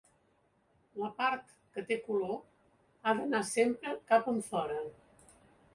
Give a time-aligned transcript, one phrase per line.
[1.01, 2.33] La part que té color
[3.11, 4.81] ha d’anar sempre cap enfora.